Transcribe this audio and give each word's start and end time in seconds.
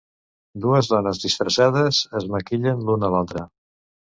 Dues 0.63 0.87
dones 0.93 1.21
disfressades 1.25 1.99
es 2.21 2.27
maquillen 2.37 2.85
l'una 2.89 3.11
a 3.11 3.15
l'altra. 3.19 3.49